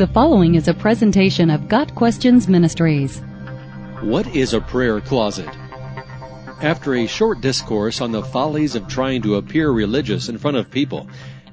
[0.00, 3.18] The following is a presentation of Got Questions Ministries.
[4.00, 5.50] What is a prayer closet?
[6.62, 10.70] After a short discourse on the follies of trying to appear religious in front of
[10.70, 11.06] people,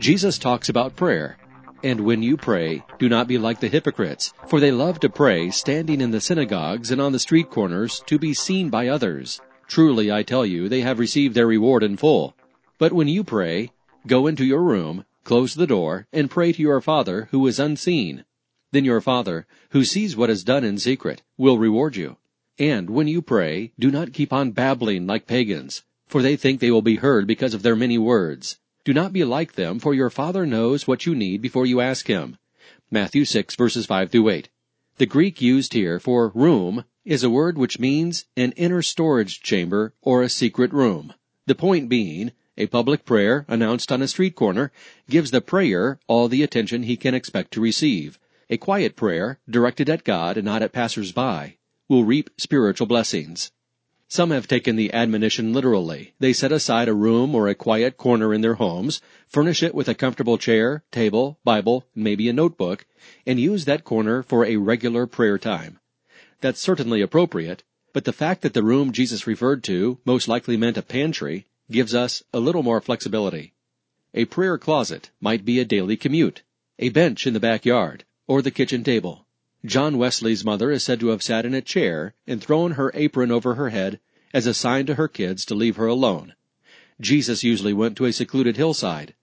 [0.00, 1.38] Jesus talks about prayer.
[1.84, 5.50] And when you pray, do not be like the hypocrites, for they love to pray
[5.50, 9.40] standing in the synagogues and on the street corners to be seen by others.
[9.68, 12.34] Truly, I tell you, they have received their reward in full.
[12.76, 13.70] But when you pray,
[14.08, 18.24] go into your room, Close the door, and pray to your Father who is unseen.
[18.72, 22.16] Then your Father, who sees what is done in secret, will reward you.
[22.58, 26.70] And when you pray, do not keep on babbling like pagans, for they think they
[26.70, 28.58] will be heard because of their many words.
[28.84, 32.06] Do not be like them, for your Father knows what you need before you ask
[32.06, 32.38] Him.
[32.90, 34.48] Matthew 6 verses 5 through 8.
[34.96, 39.94] The Greek used here for room is a word which means an inner storage chamber
[40.00, 41.12] or a secret room.
[41.46, 44.72] The point being, a public prayer, announced on a street corner,
[45.10, 48.18] gives the prayer all the attention he can expect to receive.
[48.52, 51.56] A quiet prayer, directed at God and not at passers-by,
[51.88, 53.50] will reap spiritual blessings.
[54.08, 56.12] Some have taken the admonition literally.
[56.18, 59.88] They set aside a room or a quiet corner in their homes, furnish it with
[59.88, 62.84] a comfortable chair, table, Bible, and maybe a notebook,
[63.26, 65.80] and use that corner for a regular prayer time.
[66.42, 67.62] That's certainly appropriate,
[67.94, 71.94] but the fact that the room Jesus referred to most likely meant a pantry gives
[71.94, 73.54] us a little more flexibility.
[74.12, 76.42] A prayer closet might be a daily commute,
[76.78, 79.26] a bench in the backyard, or the kitchen table.
[79.64, 83.30] John Wesley's mother is said to have sat in a chair and thrown her apron
[83.30, 84.00] over her head
[84.34, 86.34] as a sign to her kids to leave her alone.
[87.00, 89.14] Jesus usually went to a secluded hillside.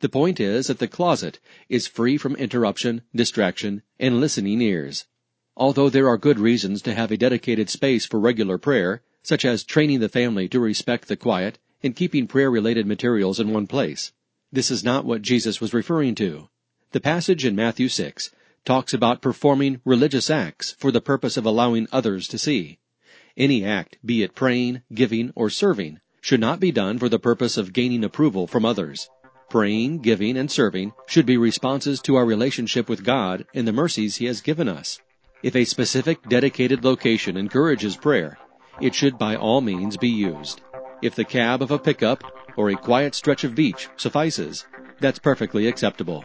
[0.00, 1.38] The point is that the closet
[1.68, 5.06] is free from interruption, distraction, and listening ears.
[5.56, 9.64] Although there are good reasons to have a dedicated space for regular prayer, such as
[9.64, 14.12] training the family to respect the quiet and keeping prayer related materials in one place.
[14.52, 16.48] This is not what Jesus was referring to.
[16.92, 18.30] The passage in Matthew 6
[18.64, 22.78] talks about performing religious acts for the purpose of allowing others to see.
[23.36, 27.56] Any act, be it praying, giving, or serving, should not be done for the purpose
[27.56, 29.10] of gaining approval from others.
[29.50, 34.16] Praying, giving, and serving should be responses to our relationship with God and the mercies
[34.16, 35.00] He has given us.
[35.42, 38.38] If a specific dedicated location encourages prayer,
[38.80, 40.62] it should by all means be used.
[41.02, 42.24] If the cab of a pickup
[42.56, 44.64] or a quiet stretch of beach suffices,
[45.00, 46.24] that's perfectly acceptable.